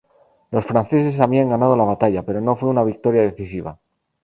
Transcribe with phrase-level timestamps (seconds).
[0.49, 3.77] Los franceses habían ganado la batalla, pero no fue una victoria decisiva.